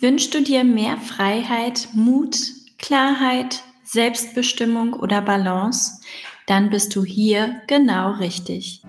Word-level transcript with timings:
Wünschst 0.00 0.32
du 0.32 0.42
dir 0.42 0.62
mehr 0.62 0.96
Freiheit, 0.96 1.88
Mut, 1.92 2.36
Klarheit, 2.78 3.64
Selbstbestimmung 3.82 4.92
oder 4.92 5.20
Balance? 5.20 6.00
Dann 6.46 6.70
bist 6.70 6.94
du 6.94 7.04
hier 7.04 7.62
genau 7.66 8.12
richtig. 8.12 8.82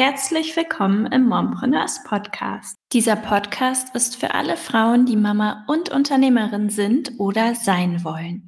Herzlich 0.00 0.56
willkommen 0.56 1.04
im 1.12 1.26
Mompreneurs 1.26 2.02
Podcast. 2.04 2.78
Dieser 2.90 3.16
Podcast 3.16 3.94
ist 3.94 4.16
für 4.16 4.32
alle 4.32 4.56
Frauen, 4.56 5.04
die 5.04 5.14
Mama 5.14 5.66
und 5.68 5.90
Unternehmerin 5.90 6.70
sind 6.70 7.12
oder 7.18 7.54
sein 7.54 8.02
wollen. 8.02 8.46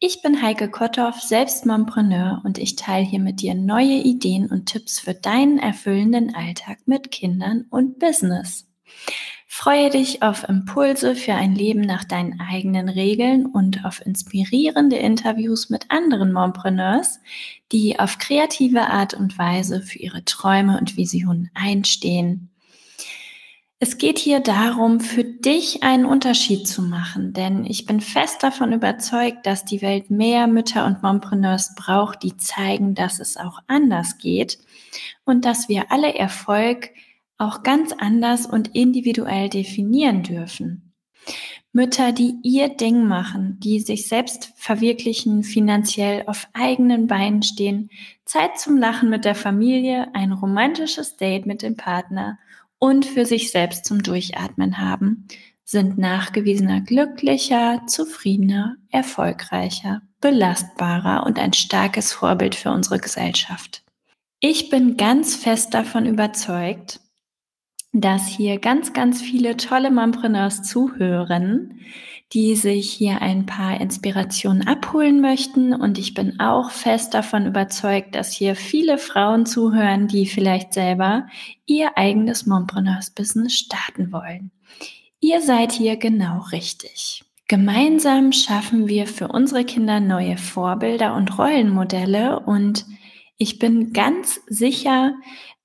Ich 0.00 0.22
bin 0.22 0.42
Heike 0.42 0.68
Kotthoff, 0.68 1.20
selbst 1.20 1.66
Mompreneur 1.66 2.42
und 2.44 2.58
ich 2.58 2.74
teile 2.74 3.06
hier 3.06 3.20
mit 3.20 3.42
dir 3.42 3.54
neue 3.54 3.94
Ideen 4.02 4.50
und 4.50 4.66
Tipps 4.66 4.98
für 4.98 5.14
deinen 5.14 5.60
erfüllenden 5.60 6.34
Alltag 6.34 6.78
mit 6.86 7.12
Kindern 7.12 7.64
und 7.70 8.00
Business. 8.00 8.66
Freue 9.54 9.90
dich 9.90 10.22
auf 10.22 10.48
Impulse 10.48 11.14
für 11.14 11.34
ein 11.34 11.54
Leben 11.54 11.82
nach 11.82 12.04
deinen 12.04 12.40
eigenen 12.40 12.88
Regeln 12.88 13.44
und 13.44 13.84
auf 13.84 14.00
inspirierende 14.04 14.96
Interviews 14.96 15.68
mit 15.68 15.90
anderen 15.90 16.32
Mompreneurs, 16.32 17.20
die 17.70 17.98
auf 17.98 18.16
kreative 18.16 18.86
Art 18.86 19.12
und 19.12 19.36
Weise 19.36 19.82
für 19.82 19.98
ihre 19.98 20.24
Träume 20.24 20.78
und 20.78 20.96
Visionen 20.96 21.50
einstehen. 21.52 22.48
Es 23.78 23.98
geht 23.98 24.18
hier 24.18 24.40
darum, 24.40 25.00
für 25.00 25.22
dich 25.22 25.82
einen 25.82 26.06
Unterschied 26.06 26.66
zu 26.66 26.80
machen, 26.80 27.34
denn 27.34 27.66
ich 27.66 27.84
bin 27.84 28.00
fest 28.00 28.42
davon 28.42 28.72
überzeugt, 28.72 29.44
dass 29.44 29.66
die 29.66 29.82
Welt 29.82 30.10
mehr 30.10 30.46
Mütter 30.46 30.86
und 30.86 31.02
Mompreneurs 31.02 31.74
braucht, 31.76 32.22
die 32.22 32.38
zeigen, 32.38 32.94
dass 32.94 33.20
es 33.20 33.36
auch 33.36 33.58
anders 33.66 34.16
geht 34.16 34.58
und 35.26 35.44
dass 35.44 35.68
wir 35.68 35.92
alle 35.92 36.14
Erfolg 36.14 36.88
auch 37.38 37.62
ganz 37.62 37.92
anders 37.92 38.46
und 38.46 38.74
individuell 38.74 39.48
definieren 39.48 40.22
dürfen. 40.22 40.92
Mütter, 41.74 42.12
die 42.12 42.34
ihr 42.42 42.68
Ding 42.68 43.06
machen, 43.06 43.58
die 43.60 43.80
sich 43.80 44.06
selbst 44.06 44.52
verwirklichen, 44.56 45.42
finanziell 45.42 46.24
auf 46.26 46.46
eigenen 46.52 47.06
Beinen 47.06 47.42
stehen, 47.42 47.90
Zeit 48.26 48.58
zum 48.58 48.76
Lachen 48.76 49.08
mit 49.08 49.24
der 49.24 49.34
Familie, 49.34 50.14
ein 50.14 50.32
romantisches 50.32 51.16
Date 51.16 51.46
mit 51.46 51.62
dem 51.62 51.76
Partner 51.76 52.38
und 52.78 53.06
für 53.06 53.24
sich 53.24 53.50
selbst 53.50 53.86
zum 53.86 54.02
Durchatmen 54.02 54.78
haben, 54.78 55.26
sind 55.64 55.96
nachgewiesener 55.96 56.82
glücklicher, 56.82 57.82
zufriedener, 57.86 58.76
erfolgreicher, 58.90 60.02
belastbarer 60.20 61.24
und 61.24 61.38
ein 61.38 61.54
starkes 61.54 62.12
Vorbild 62.12 62.54
für 62.54 62.70
unsere 62.70 62.98
Gesellschaft. 62.98 63.82
Ich 64.40 64.68
bin 64.68 64.96
ganz 64.96 65.36
fest 65.36 65.72
davon 65.72 66.04
überzeugt, 66.04 67.00
dass 67.92 68.26
hier 68.26 68.58
ganz, 68.58 68.92
ganz 68.94 69.20
viele 69.20 69.56
tolle 69.56 69.90
Mompreneurs 69.90 70.62
zuhören, 70.62 71.80
die 72.32 72.56
sich 72.56 72.90
hier 72.90 73.20
ein 73.20 73.44
paar 73.44 73.78
Inspirationen 73.78 74.66
abholen 74.66 75.20
möchten. 75.20 75.74
Und 75.74 75.98
ich 75.98 76.14
bin 76.14 76.40
auch 76.40 76.70
fest 76.70 77.12
davon 77.12 77.46
überzeugt, 77.46 78.14
dass 78.14 78.32
hier 78.32 78.56
viele 78.56 78.96
Frauen 78.96 79.44
zuhören, 79.44 80.08
die 80.08 80.26
vielleicht 80.26 80.72
selber 80.72 81.26
ihr 81.66 81.98
eigenes 81.98 82.46
Mompreneurs-Business 82.46 83.52
starten 83.52 84.12
wollen. 84.12 84.50
Ihr 85.20 85.42
seid 85.42 85.72
hier 85.72 85.96
genau 85.96 86.40
richtig. 86.50 87.22
Gemeinsam 87.48 88.32
schaffen 88.32 88.88
wir 88.88 89.06
für 89.06 89.28
unsere 89.28 89.64
Kinder 89.64 90.00
neue 90.00 90.38
Vorbilder 90.38 91.14
und 91.14 91.38
Rollenmodelle 91.38 92.40
und 92.40 92.86
ich 93.36 93.58
bin 93.58 93.92
ganz 93.92 94.40
sicher, 94.46 95.14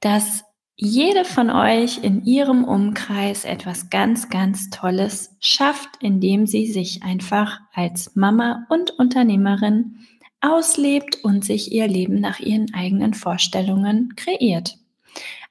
dass 0.01 0.43
jede 0.79 1.25
von 1.25 1.49
euch 1.49 2.03
in 2.03 2.23
ihrem 2.23 2.63
Umkreis 2.63 3.45
etwas 3.45 3.89
ganz, 3.89 4.29
ganz 4.29 4.69
Tolles 4.69 5.35
schafft, 5.39 5.89
indem 6.01 6.45
sie 6.45 6.67
sich 6.67 7.01
einfach 7.01 7.59
als 7.73 8.15
Mama 8.15 8.65
und 8.69 8.91
Unternehmerin 8.91 9.97
auslebt 10.39 11.23
und 11.23 11.43
sich 11.43 11.71
ihr 11.71 11.87
Leben 11.87 12.19
nach 12.19 12.39
ihren 12.39 12.73
eigenen 12.75 13.15
Vorstellungen 13.15 14.13
kreiert. 14.15 14.77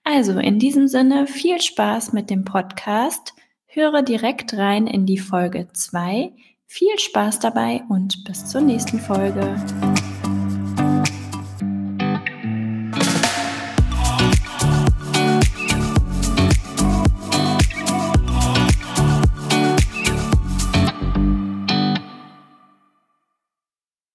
Also 0.04 0.38
in 0.38 0.60
diesem 0.60 0.86
Sinne 0.86 1.26
viel 1.26 1.60
Spaß 1.60 2.12
mit 2.12 2.30
dem 2.30 2.44
Podcast. 2.44 3.34
Höre 3.66 4.02
direkt 4.02 4.54
rein 4.54 4.86
in 4.86 5.06
die 5.06 5.18
Folge 5.18 5.66
2. 5.72 6.32
Viel 6.66 6.98
Spaß 6.98 7.40
dabei 7.40 7.82
und 7.88 8.22
bis 8.24 8.46
zur 8.46 8.60
nächsten 8.60 9.00
Folge. 9.00 9.56